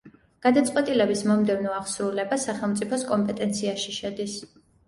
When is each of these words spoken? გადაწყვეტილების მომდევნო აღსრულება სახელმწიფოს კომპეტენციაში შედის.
გადაწყვეტილების 0.45 1.21
მომდევნო 1.31 1.75
აღსრულება 1.81 2.41
სახელმწიფოს 2.47 3.07
კომპეტენციაში 3.13 3.99
შედის. 4.03 4.43